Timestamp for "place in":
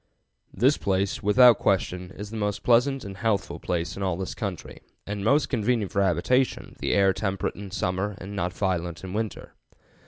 3.59-4.01